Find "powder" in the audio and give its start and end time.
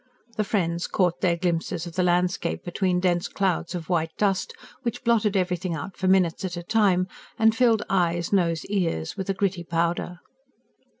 9.63-10.17